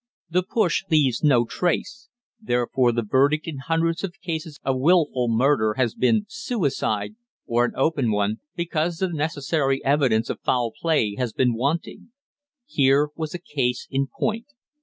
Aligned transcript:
The 0.31 0.41
push 0.41 0.83
leaves 0.89 1.23
no 1.23 1.45
trace; 1.45 2.09
therefore, 2.41 2.91
the 2.91 3.03
verdict 3.03 3.45
in 3.45 3.59
hundreds 3.59 4.03
of 4.03 4.19
cases 4.19 4.59
of 4.63 4.77
wilful 4.79 5.27
murder 5.29 5.75
has 5.75 5.93
been 5.93 6.25
"Suicide," 6.27 7.13
or 7.45 7.65
an 7.65 7.73
open 7.75 8.11
one, 8.11 8.37
because 8.55 8.97
the 8.97 9.13
necessary 9.13 9.85
evidence 9.85 10.27
of 10.31 10.41
foul 10.41 10.71
play 10.71 11.13
has 11.19 11.33
been 11.33 11.53
wanting. 11.53 12.11
Here 12.65 13.09
was 13.15 13.35
a 13.35 13.39
case 13.39 13.87
in 13.91 14.07
point. 14.07 14.47